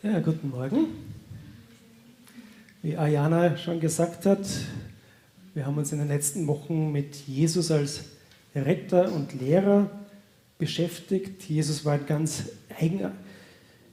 [0.00, 0.86] Ja, guten Morgen.
[2.82, 4.46] Wie Ayana schon gesagt hat,
[5.54, 8.04] wir haben uns in den letzten Wochen mit Jesus als
[8.54, 9.90] Retter und Lehrer
[10.56, 11.42] beschäftigt.
[11.48, 12.44] Jesus war ein ganz
[12.78, 13.10] eigen,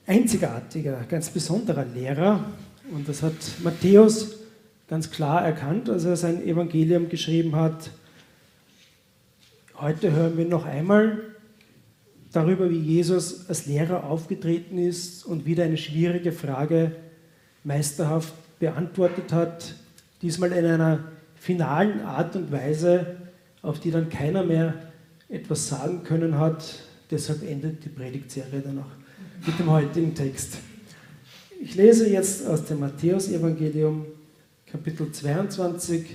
[0.05, 2.51] einzigartiger, ganz besonderer Lehrer
[2.91, 3.33] und das hat
[3.63, 4.35] Matthäus
[4.87, 7.89] ganz klar erkannt, als er sein Evangelium geschrieben hat.
[9.79, 11.34] Heute hören wir noch einmal
[12.35, 16.91] darüber, wie Jesus als Lehrer aufgetreten ist und wieder eine schwierige Frage
[17.63, 19.75] meisterhaft beantwortet hat,
[20.21, 20.99] diesmal in einer
[21.35, 23.17] finalen Art und Weise,
[23.61, 24.73] auf die dann keiner mehr
[25.29, 26.79] etwas sagen können hat.
[27.09, 30.57] Deshalb endet die Predigtserie dann auch mit dem heutigen Text.
[31.61, 34.05] Ich lese jetzt aus dem Matthäusevangelium
[34.65, 36.05] Kapitel 22,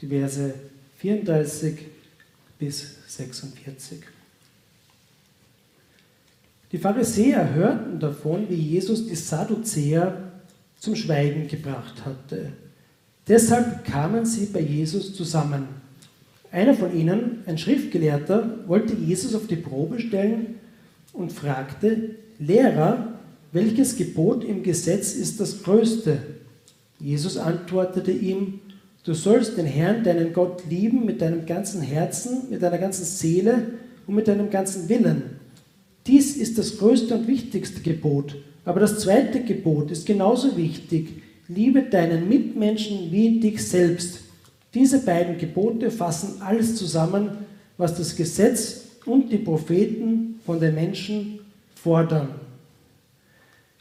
[0.00, 0.54] die Verse
[0.98, 1.78] 34
[2.58, 4.11] bis 46.
[6.72, 10.32] Die Pharisäer hörten davon, wie Jesus die Sadduzäer
[10.78, 12.52] zum Schweigen gebracht hatte.
[13.28, 15.68] Deshalb kamen sie bei Jesus zusammen.
[16.50, 20.54] Einer von ihnen, ein Schriftgelehrter, wollte Jesus auf die Probe stellen
[21.12, 23.18] und fragte, Lehrer,
[23.52, 26.18] welches Gebot im Gesetz ist das größte?
[26.98, 28.60] Jesus antwortete ihm,
[29.04, 33.66] du sollst den Herrn, deinen Gott, lieben mit deinem ganzen Herzen, mit deiner ganzen Seele
[34.06, 35.31] und mit deinem ganzen Willen.
[36.06, 38.36] Dies ist das größte und wichtigste Gebot.
[38.64, 41.22] Aber das zweite Gebot ist genauso wichtig.
[41.48, 44.20] Liebe deinen Mitmenschen wie dich selbst.
[44.74, 47.30] Diese beiden Gebote fassen alles zusammen,
[47.76, 51.40] was das Gesetz und die Propheten von den Menschen
[51.74, 52.28] fordern.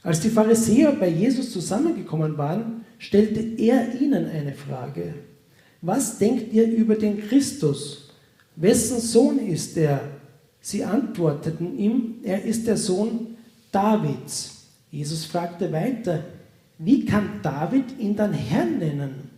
[0.03, 5.13] Als die Pharisäer bei Jesus zusammengekommen waren, stellte er ihnen eine Frage.
[5.81, 8.09] Was denkt ihr über den Christus?
[8.55, 10.01] Wessen Sohn ist er?
[10.61, 13.35] Sie antworteten ihm, er ist der Sohn
[13.71, 14.67] Davids.
[14.91, 16.23] Jesus fragte weiter,
[16.77, 19.29] wie kann David ihn dann Herrn nennen?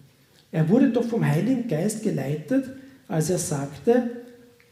[0.51, 2.69] Er wurde doch vom Heiligen Geist geleitet,
[3.07, 4.09] als er sagte,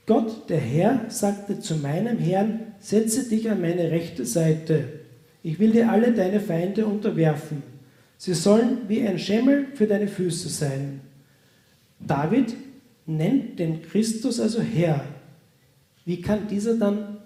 [0.05, 4.85] Gott, der Herr, sagte zu meinem Herrn, setze dich an meine rechte Seite.
[5.43, 7.63] Ich will dir alle deine Feinde unterwerfen.
[8.17, 11.01] Sie sollen wie ein Schemmel für deine Füße sein.
[11.99, 12.53] David
[13.05, 15.03] nennt den Christus also Herr.
[16.05, 17.17] Wie kann dieser dann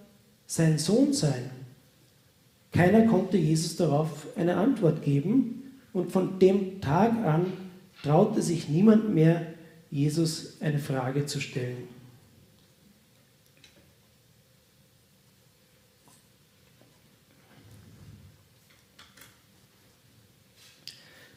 [0.45, 1.49] sein Sohn sein?
[2.71, 5.63] Keiner konnte Jesus darauf eine Antwort geben
[5.93, 7.53] und von dem Tag an
[8.03, 9.53] traute sich niemand mehr,
[9.89, 11.87] Jesus eine Frage zu stellen.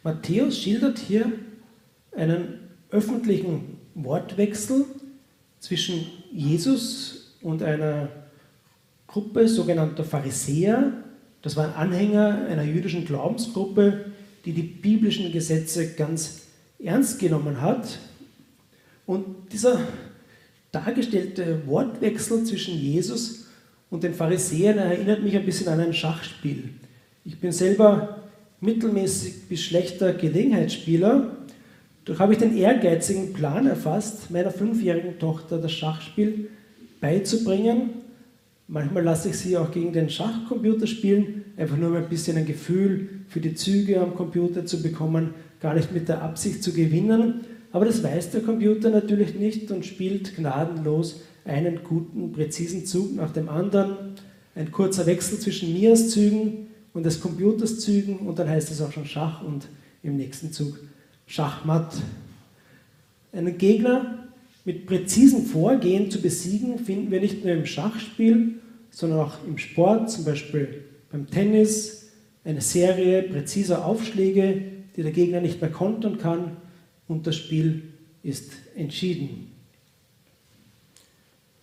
[0.02, 1.30] Matthäus schildert hier
[2.12, 2.60] einen
[2.90, 4.86] öffentlichen Wortwechsel
[5.60, 8.08] zwischen Jesus und einer
[9.06, 10.92] Gruppe sogenannter Pharisäer.
[11.42, 14.06] Das waren Anhänger einer jüdischen Glaubensgruppe,
[14.44, 16.42] die die biblischen Gesetze ganz
[16.82, 17.98] ernst genommen hat.
[19.06, 19.80] Und dieser
[20.72, 23.46] dargestellte Wortwechsel zwischen Jesus
[23.90, 26.70] und den Pharisäern erinnert mich ein bisschen an ein Schachspiel.
[27.24, 28.18] Ich bin selber
[28.60, 31.36] mittelmäßig bis schlechter Gelegenheitsspieler.
[32.04, 36.50] Doch habe ich den ehrgeizigen Plan erfasst, meiner fünfjährigen Tochter das Schachspiel
[37.00, 37.90] beizubringen.
[38.66, 42.46] Manchmal lasse ich sie auch gegen den Schachcomputer spielen, einfach nur um ein bisschen ein
[42.46, 47.40] Gefühl für die Züge am Computer zu bekommen, gar nicht mit der Absicht zu gewinnen.
[47.72, 53.32] Aber das weiß der Computer natürlich nicht und spielt gnadenlos einen guten, präzisen Zug nach
[53.32, 54.14] dem anderen.
[54.54, 58.92] Ein kurzer Wechsel zwischen Mias Zügen und des Computers Zügen und dann heißt es auch
[58.92, 59.68] schon Schach und
[60.02, 60.78] im nächsten Zug
[61.26, 61.94] Schachmatt.
[63.32, 64.27] Einen Gegner
[64.68, 68.56] mit präzisem Vorgehen zu besiegen, finden wir nicht nur im Schachspiel,
[68.90, 72.10] sondern auch im Sport, zum Beispiel beim Tennis,
[72.44, 74.60] eine Serie präziser Aufschläge,
[74.94, 76.58] die der Gegner nicht mehr kontern kann
[77.06, 77.82] und das Spiel
[78.22, 79.52] ist entschieden.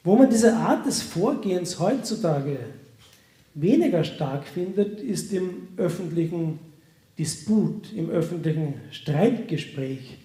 [0.03, 2.57] Wo man diese Art des Vorgehens heutzutage
[3.53, 6.57] weniger stark findet, ist im öffentlichen
[7.19, 10.17] Disput, im öffentlichen Streitgespräch.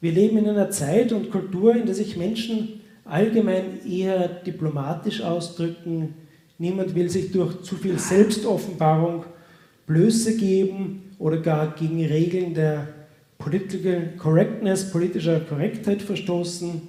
[0.00, 6.14] Wir leben in einer Zeit und Kultur, in der sich Menschen allgemein eher diplomatisch ausdrücken.
[6.58, 9.24] Niemand will sich durch zu viel Selbstoffenbarung
[9.86, 12.88] Blöße geben oder gar gegen Regeln der
[13.38, 16.82] Political Correctness, politischer Korrektheit verstoßen.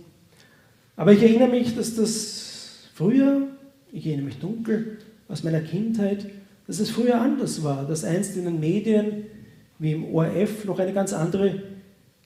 [0.95, 3.47] Aber ich erinnere mich, dass das früher,
[3.91, 6.25] ich erinnere mich dunkel aus meiner Kindheit,
[6.65, 9.27] dass es früher anders war, dass einst in den Medien
[9.79, 11.61] wie im ORF noch eine ganz andere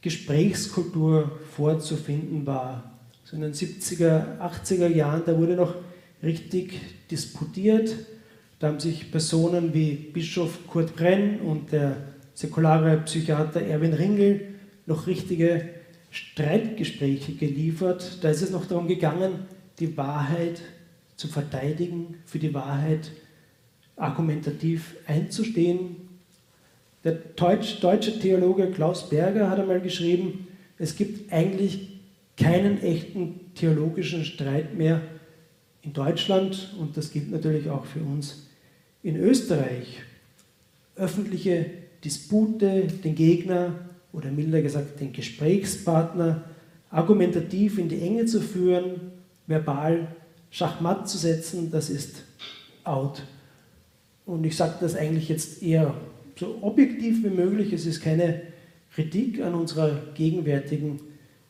[0.01, 2.99] Gesprächskultur vorzufinden war.
[3.23, 5.75] So in den 70er, 80er Jahren, da wurde noch
[6.23, 7.95] richtig disputiert.
[8.59, 11.97] Da haben sich Personen wie Bischof Kurt Brenn und der
[12.33, 14.55] säkulare Psychiater Erwin Ringel
[14.85, 15.69] noch richtige
[16.09, 18.23] Streitgespräche geliefert.
[18.23, 19.45] Da ist es noch darum gegangen,
[19.79, 20.61] die Wahrheit
[21.15, 23.11] zu verteidigen, für die Wahrheit
[23.95, 26.00] argumentativ einzustehen.
[27.03, 31.99] Der deutsche Theologe Klaus Berger hat einmal geschrieben, es gibt eigentlich
[32.37, 35.01] keinen echten theologischen Streit mehr
[35.81, 38.47] in Deutschland und das gilt natürlich auch für uns
[39.03, 40.01] in Österreich.
[40.95, 41.65] Öffentliche
[42.03, 43.73] Dispute, den Gegner
[44.13, 46.43] oder milder gesagt den Gesprächspartner
[46.91, 49.11] argumentativ in die Enge zu führen,
[49.47, 50.07] verbal
[50.49, 52.23] Schachmatt zu setzen, das ist
[52.83, 53.23] out.
[54.25, 55.95] Und ich sage das eigentlich jetzt eher
[56.39, 57.73] so objektiv wie möglich.
[57.73, 58.41] Es ist keine
[58.93, 60.99] Kritik an unserer gegenwärtigen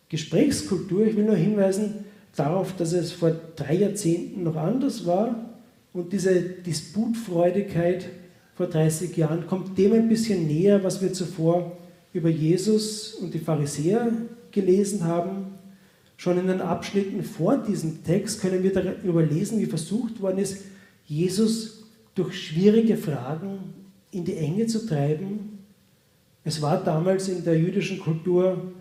[0.10, 1.06] Gesprächskultur.
[1.06, 2.06] Ich will nur hinweisen
[2.36, 5.51] darauf, dass es vor drei Jahrzehnten noch anders war
[5.94, 8.07] und diese Disputfreudigkeit
[8.56, 11.77] vor 30 Jahren kommt dem ein bisschen näher, was wir zuvor
[12.13, 14.12] über Jesus und die Pharisäer
[14.51, 15.48] gelesen haben.
[16.18, 20.66] Schon in den Abschnitten vor diesem Text können wir darüber lesen, wie versucht worden ist,
[21.07, 23.74] Jesus durch schwierige Fragen
[24.12, 25.60] in die Enge zu treiben.
[26.44, 28.74] Es war damals in der jüdischen Kultur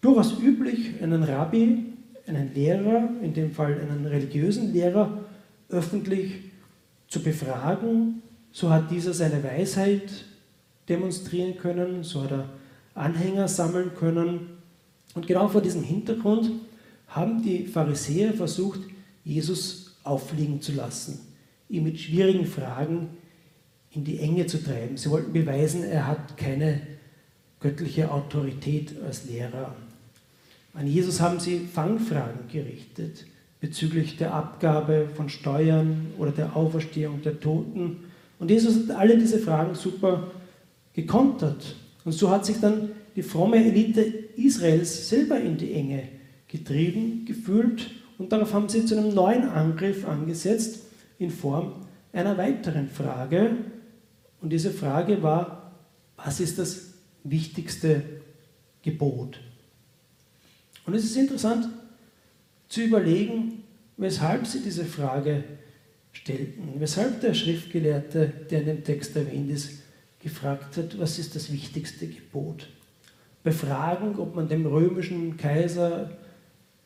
[0.00, 1.84] durchaus üblich, einen Rabbi,
[2.26, 5.24] einen Lehrer, in dem Fall einen religiösen Lehrer,
[5.68, 6.34] öffentlich
[7.08, 8.22] zu befragen.
[8.52, 10.24] So hat dieser seine Weisheit
[10.88, 12.48] demonstrieren können, so hat er
[12.94, 14.58] Anhänger sammeln können.
[15.14, 16.50] Und genau vor diesem Hintergrund
[17.08, 18.80] haben die Pharisäer versucht,
[19.24, 21.20] Jesus auffliegen zu lassen,
[21.68, 23.10] ihn mit schwierigen Fragen
[23.94, 24.96] in die Enge zu treiben.
[24.96, 26.80] Sie wollten beweisen, er hat keine
[27.60, 29.74] göttliche Autorität als Lehrer.
[30.74, 33.26] An Jesus haben sie Fangfragen gerichtet
[33.60, 37.98] bezüglich der Abgabe von Steuern oder der Auferstehung der Toten.
[38.40, 40.32] Und Jesus hat alle diese Fragen super
[40.94, 41.76] gekontert.
[42.04, 44.00] Und so hat sich dann die fromme Elite
[44.36, 46.08] Israels selber in die Enge
[46.48, 50.84] getrieben gefühlt und darauf haben sie zu einem neuen Angriff angesetzt
[51.18, 51.72] in Form
[52.12, 53.56] einer weiteren Frage.
[54.42, 55.72] Und diese Frage war,
[56.16, 56.94] was ist das
[57.24, 58.02] wichtigste
[58.82, 59.40] Gebot?
[60.84, 61.68] Und es ist interessant
[62.68, 63.62] zu überlegen,
[63.96, 65.44] weshalb sie diese Frage
[66.12, 69.82] stellten, weshalb der Schriftgelehrte, der in dem Text erwähnt ist,
[70.18, 72.68] gefragt hat, was ist das wichtigste Gebot?
[73.44, 76.10] Bei Fragen, ob man dem römischen Kaiser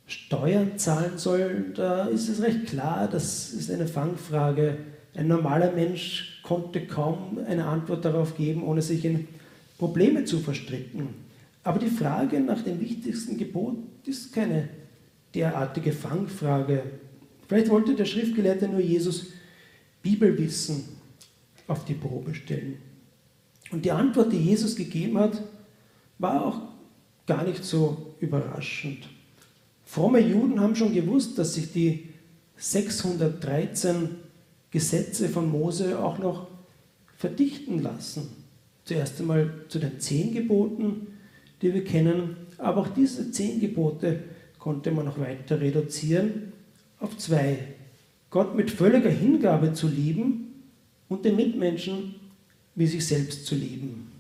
[0.06, 4.79] Steuern zahlen soll, da ist es recht klar, das ist eine Fangfrage.
[5.14, 9.27] Ein normaler Mensch konnte kaum eine Antwort darauf geben, ohne sich in
[9.79, 11.09] Probleme zu verstricken.
[11.65, 14.69] Aber die Frage nach dem wichtigsten Gebot ist keine
[15.35, 16.85] derartige Fangfrage.
[17.49, 19.33] Vielleicht wollte der Schriftgelehrte nur Jesus
[20.03, 20.85] Bibelwissen
[21.67, 22.77] auf die Probe stellen.
[23.73, 25.43] Und die Antwort, die Jesus gegeben hat,
[26.21, 26.61] war auch
[27.27, 29.09] gar nicht so überraschend.
[29.85, 32.11] Fromme Juden haben schon gewusst, dass sich die
[32.57, 34.11] 613
[34.76, 36.49] Gesetze von Mose auch noch
[37.17, 38.28] verdichten lassen.
[38.84, 41.06] Zuerst einmal zu den zehn Geboten,
[41.62, 44.25] die wir kennen, aber auch diese zehn Gebote
[44.58, 46.52] konnte man noch weiter reduzieren
[47.00, 47.56] auf zwei.
[48.28, 50.62] Gott mit völliger Hingabe zu lieben
[51.08, 52.17] und den Mitmenschen
[52.75, 54.12] wie sich selbst zu lieben.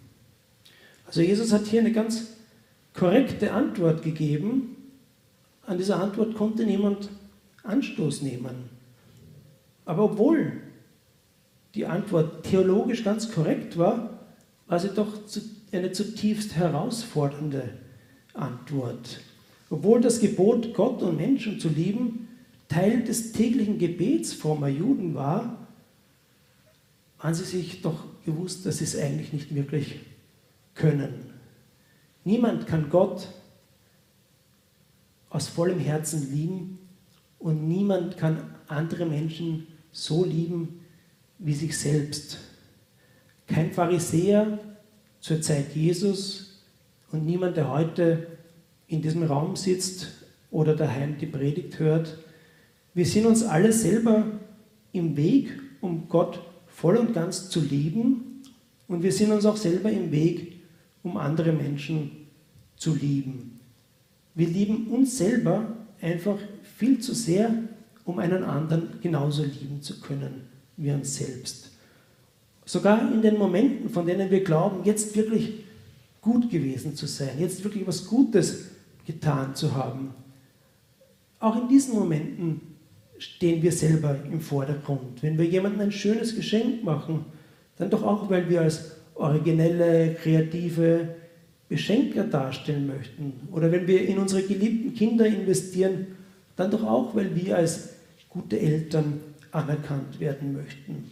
[1.04, 2.28] Also Jesus hat hier eine ganz
[2.94, 4.74] korrekte Antwort gegeben.
[5.66, 7.10] An dieser Antwort konnte niemand
[7.62, 8.75] Anstoß nehmen.
[9.86, 10.60] Aber obwohl
[11.74, 14.20] die Antwort theologisch ganz korrekt war,
[14.66, 15.12] war sie doch
[15.72, 17.70] eine zutiefst herausfordernde
[18.34, 19.20] Antwort.
[19.70, 22.28] Obwohl das Gebot, Gott und Menschen zu lieben,
[22.68, 25.68] Teil des täglichen Gebets frommer Juden war,
[27.18, 30.00] waren sie sich doch bewusst, dass sie es eigentlich nicht wirklich
[30.74, 31.30] können.
[32.24, 33.28] Niemand kann Gott
[35.30, 36.78] aus vollem Herzen lieben
[37.38, 40.80] und niemand kann andere Menschen so lieben
[41.38, 42.38] wie sich selbst.
[43.46, 44.58] Kein Pharisäer
[45.20, 46.60] zur Zeit Jesus
[47.12, 48.26] und niemand, der heute
[48.88, 50.08] in diesem Raum sitzt
[50.50, 52.18] oder daheim die Predigt hört.
[52.92, 54.26] Wir sind uns alle selber
[54.92, 55.50] im Weg,
[55.80, 58.42] um Gott voll und ganz zu lieben
[58.88, 60.60] und wir sind uns auch selber im Weg,
[61.02, 62.10] um andere Menschen
[62.76, 63.60] zu lieben.
[64.34, 66.36] Wir lieben uns selber einfach
[66.76, 67.50] viel zu sehr,
[68.06, 70.46] um einen anderen genauso lieben zu können
[70.76, 71.72] wie uns selbst.
[72.64, 75.64] Sogar in den Momenten, von denen wir glauben, jetzt wirklich
[76.20, 78.70] gut gewesen zu sein, jetzt wirklich was Gutes
[79.04, 80.14] getan zu haben.
[81.38, 82.60] Auch in diesen Momenten
[83.18, 85.22] stehen wir selber im Vordergrund.
[85.22, 87.24] Wenn wir jemandem ein schönes Geschenk machen,
[87.76, 91.08] dann doch auch, weil wir als originelle, kreative
[91.68, 93.48] Beschenker darstellen möchten.
[93.52, 96.08] Oder wenn wir in unsere geliebten Kinder investieren,
[96.56, 97.95] dann doch auch, weil wir als
[98.36, 101.10] gute Eltern anerkannt werden möchten.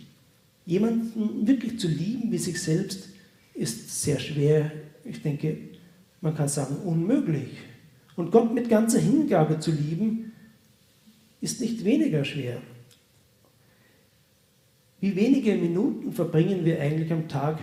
[0.67, 3.09] Jemanden wirklich zu lieben wie sich selbst
[3.55, 4.71] ist sehr schwer.
[5.05, 5.57] Ich denke,
[6.21, 7.49] man kann sagen, unmöglich.
[8.17, 10.33] Und Gott mit ganzer Hingabe zu lieben,
[11.41, 12.61] ist nicht weniger schwer.
[15.01, 17.59] Wie wenige Minuten verbringen wir eigentlich am Tag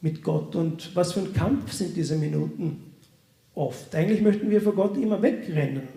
[0.00, 2.92] mit Gott und was für ein Kampf sind diese Minuten
[3.54, 3.94] oft?
[3.94, 5.88] Eigentlich möchten wir vor Gott immer wegrennen,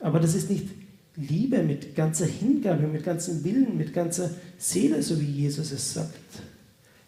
[0.00, 0.83] aber das ist nicht
[1.16, 6.14] Liebe mit ganzer Hingabe, mit ganzem Willen, mit ganzer Seele, so wie Jesus es sagt.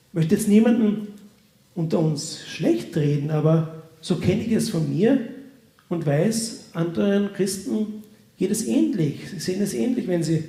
[0.08, 1.08] Ich möchte jetzt niemanden
[1.74, 5.18] unter uns schlecht reden, aber so kenne ich es von mir
[5.88, 8.02] und weiß, anderen Christen
[8.38, 9.28] geht es ähnlich.
[9.30, 10.44] Sie sehen es ähnlich, wenn sie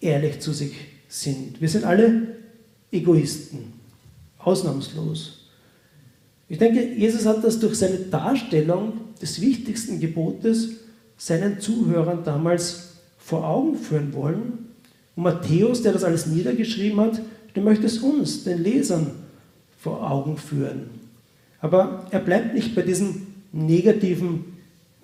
[0.00, 0.72] ehrlich zu sich
[1.08, 1.60] sind.
[1.60, 2.36] Wir sind alle
[2.90, 3.72] Egoisten,
[4.38, 5.48] ausnahmslos.
[6.48, 10.70] Ich denke, Jesus hat das durch seine Darstellung des wichtigsten Gebotes
[11.16, 12.91] seinen Zuhörern damals
[13.32, 14.58] vor Augen führen wollen.
[15.16, 17.22] Und Matthäus, der das alles niedergeschrieben hat,
[17.56, 19.06] der möchte es uns, den Lesern,
[19.78, 20.90] vor Augen führen.
[21.62, 24.44] Aber er bleibt nicht bei diesem negativen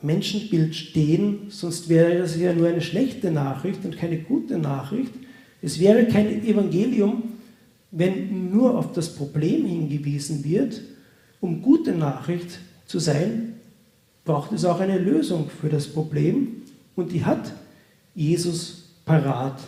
[0.02, 5.14] Menschenbild stehen, sonst wäre es ja nur eine schlechte Nachricht und keine gute Nachricht.
[5.62, 7.23] Es wäre kein Evangelium,
[7.92, 10.82] wenn nur auf das Problem hingewiesen wird.
[11.40, 13.54] Um gute Nachricht zu sein,
[14.26, 16.61] braucht es auch eine Lösung für das Problem
[16.94, 17.54] und die hat
[18.18, 19.60] Jesus parat.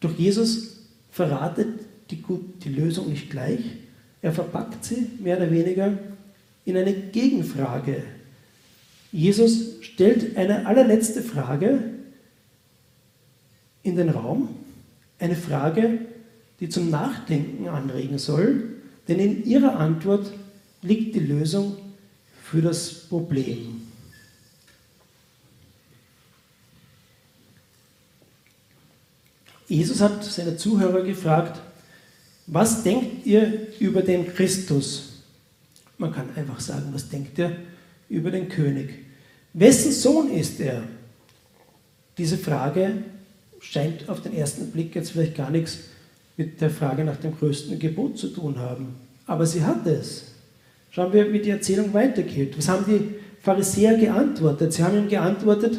[0.00, 0.78] Doch Jesus
[1.12, 1.68] verratet
[2.10, 2.20] die,
[2.64, 3.60] die Lösung nicht gleich,
[4.20, 5.96] er verpackt sie mehr oder weniger
[6.64, 8.02] in eine Gegenfrage.
[9.12, 11.78] Jesus stellt eine allerletzte Frage
[13.84, 14.48] in den Raum,
[15.20, 16.00] eine Frage,
[16.58, 18.64] die zum Nachdenken anregen soll,
[19.06, 20.32] denn in ihrer Antwort
[20.82, 21.76] liegt die Lösung
[22.42, 23.89] für das Problem.
[29.70, 31.60] Jesus hat seine Zuhörer gefragt,
[32.48, 35.22] was denkt ihr über den Christus?
[35.96, 37.54] Man kann einfach sagen, was denkt ihr
[38.08, 38.90] über den König?
[39.52, 40.82] Wessen Sohn ist er?
[42.18, 42.94] Diese Frage
[43.60, 45.78] scheint auf den ersten Blick jetzt vielleicht gar nichts
[46.36, 48.96] mit der Frage nach dem größten Gebot zu tun haben.
[49.28, 50.32] Aber sie hat es.
[50.90, 52.58] Schauen wir, wie die Erzählung weitergeht.
[52.58, 54.72] Was haben die Pharisäer geantwortet?
[54.72, 55.78] Sie haben ihm geantwortet,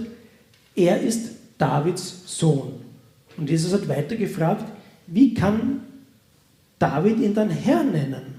[0.77, 2.80] er ist Davids Sohn.
[3.41, 4.71] Und Jesus hat weiter gefragt,
[5.07, 5.81] wie kann
[6.77, 8.35] David ihn dann Herr nennen?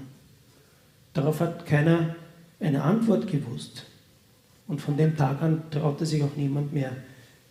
[1.11, 2.15] Darauf hat keiner
[2.61, 3.83] eine Antwort gewusst.
[4.65, 6.93] Und von dem Tag an traute sich auch niemand mehr,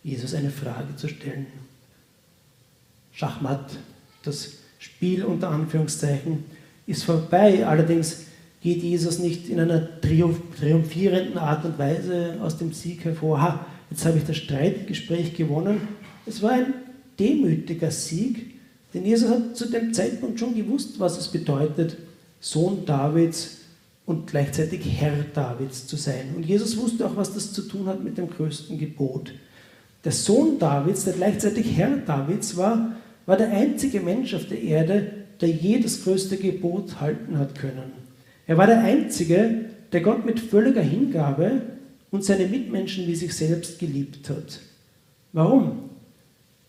[0.01, 1.45] Jesus eine Frage zu stellen.
[3.11, 3.77] Schachmatt,
[4.23, 6.45] das Spiel unter Anführungszeichen,
[6.87, 7.67] ist vorbei.
[7.67, 8.25] Allerdings
[8.61, 13.39] geht Jesus nicht in einer triumphierenden Art und Weise aus dem Sieg hervor.
[13.39, 15.87] Ha, jetzt habe ich das Streitgespräch gewonnen.
[16.25, 16.73] Es war ein
[17.19, 18.53] demütiger Sieg,
[18.93, 21.97] denn Jesus hat zu dem Zeitpunkt schon gewusst, was es bedeutet,
[22.39, 23.57] Sohn Davids
[24.05, 26.33] und gleichzeitig Herr Davids zu sein.
[26.35, 29.33] Und Jesus wusste auch, was das zu tun hat mit dem größten Gebot.
[30.03, 35.11] Der Sohn Davids, der gleichzeitig Herr Davids war, war der einzige Mensch auf der Erde,
[35.39, 37.93] der jedes größte Gebot halten hat können.
[38.45, 41.61] Er war der Einzige, der Gott mit völliger Hingabe
[42.11, 44.59] und seine Mitmenschen wie sich selbst geliebt hat.
[45.31, 45.89] Warum?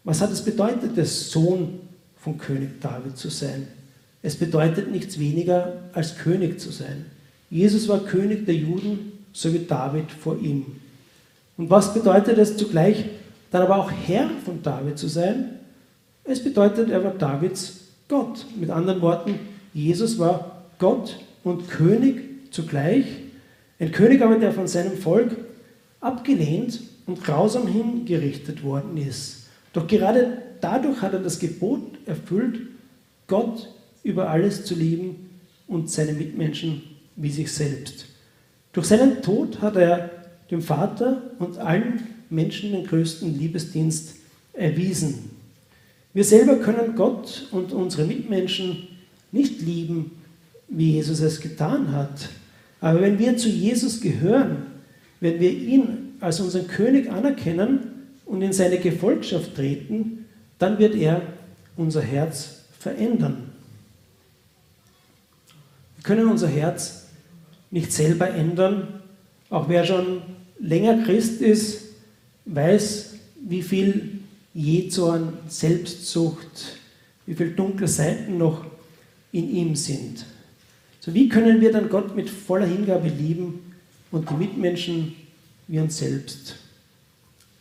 [0.04, 1.80] Was hat es bedeutet, der Sohn
[2.16, 3.66] von König David zu sein?
[4.22, 7.06] Es bedeutet nichts weniger als König zu sein.
[7.50, 10.66] Jesus war König der Juden, so wie David vor ihm.
[11.56, 13.04] Und was bedeutet es zugleich,
[13.50, 15.50] dann aber auch Herr von David zu sein?
[16.24, 18.46] Es bedeutet, er war Davids Gott.
[18.58, 19.38] Mit anderen Worten,
[19.72, 23.04] Jesus war Gott und König zugleich.
[23.78, 25.36] Ein König aber, der von seinem Volk
[26.00, 29.43] abgelehnt und grausam hingerichtet worden ist.
[29.74, 32.60] Doch gerade dadurch hat er das Gebot erfüllt,
[33.26, 33.68] Gott
[34.02, 35.28] über alles zu lieben
[35.66, 36.82] und seine Mitmenschen
[37.16, 38.06] wie sich selbst.
[38.72, 40.10] Durch seinen Tod hat er
[40.50, 44.16] dem Vater und allen Menschen den größten Liebesdienst
[44.52, 45.30] erwiesen.
[46.12, 48.88] Wir selber können Gott und unsere Mitmenschen
[49.32, 50.12] nicht lieben,
[50.68, 52.28] wie Jesus es getan hat.
[52.80, 54.66] Aber wenn wir zu Jesus gehören,
[55.20, 57.93] wenn wir ihn als unseren König anerkennen
[58.26, 60.26] und in seine Gefolgschaft treten,
[60.58, 61.22] dann wird er
[61.76, 63.52] unser Herz verändern.
[65.96, 67.06] Wir können unser Herz
[67.70, 69.00] nicht selber ändern.
[69.50, 70.22] Auch wer schon
[70.58, 71.82] länger Christ ist,
[72.44, 73.14] weiß,
[73.46, 74.20] wie viel
[74.54, 76.78] Jezorn, Selbstsucht,
[77.26, 78.64] wie viele dunkle Seiten noch
[79.32, 80.24] in ihm sind.
[81.00, 83.74] So wie können wir dann Gott mit voller Hingabe lieben
[84.10, 85.14] und die Mitmenschen
[85.66, 86.56] wie uns selbst?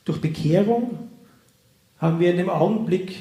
[0.06, 1.10] Durch Bekehrung
[1.98, 3.16] haben wir in dem Augenblick,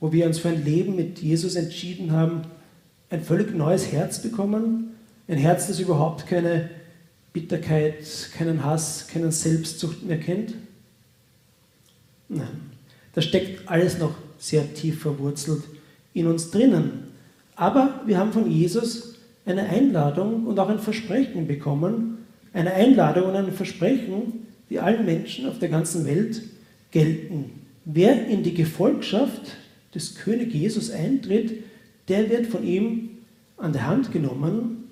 [0.00, 2.42] wo wir uns für ein Leben mit Jesus entschieden haben,
[3.10, 4.94] ein völlig neues Herz bekommen.
[5.26, 6.70] Ein Herz, das überhaupt keine
[7.32, 7.96] Bitterkeit,
[8.36, 10.54] keinen Hass, keinen Selbstsucht mehr kennt?
[12.28, 12.70] Nein,
[13.12, 15.64] da steckt alles noch sehr tief verwurzelt
[16.12, 17.08] in uns drinnen.
[17.56, 19.14] Aber wir haben von Jesus
[19.46, 22.18] eine Einladung und auch ein Versprechen bekommen.
[22.52, 26.42] Eine Einladung und ein Versprechen, die allen Menschen auf der ganzen Welt
[26.90, 27.50] gelten.
[27.84, 29.56] Wer in die Gefolgschaft
[29.94, 31.64] des König Jesus eintritt,
[32.08, 33.10] der wird von ihm
[33.56, 34.84] an der Hand genommen.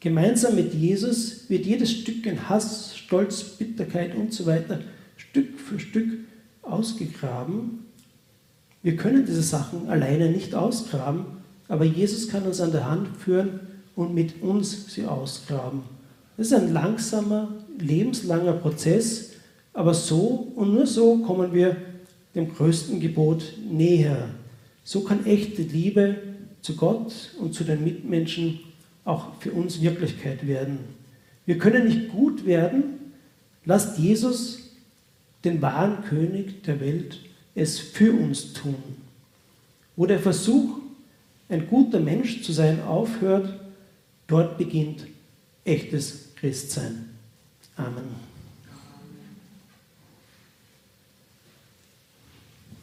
[0.00, 4.80] Gemeinsam mit Jesus wird jedes Stückchen Hass, Stolz, Bitterkeit und so weiter
[5.16, 6.10] Stück für Stück
[6.62, 7.86] ausgegraben.
[8.82, 11.24] Wir können diese Sachen alleine nicht ausgraben,
[11.68, 13.60] aber Jesus kann uns an der Hand führen
[13.94, 15.82] und mit uns sie ausgraben.
[16.36, 19.32] Das ist ein langsamer, lebenslanger Prozess,
[19.72, 21.76] aber so und nur so kommen wir
[22.34, 24.28] dem größten Gebot näher.
[24.84, 26.16] So kann echte Liebe
[26.60, 28.60] zu Gott und zu den Mitmenschen
[29.04, 30.78] auch für uns Wirklichkeit werden.
[31.46, 32.84] Wir können nicht gut werden,
[33.64, 34.76] lasst Jesus,
[35.44, 37.18] den wahren König der Welt,
[37.54, 38.76] es für uns tun.
[39.96, 40.78] Wo der Versuch,
[41.48, 43.60] ein guter Mensch zu sein, aufhört,
[44.26, 45.06] dort beginnt
[45.64, 47.11] echtes Christsein.
[47.78, 48.31] Amen.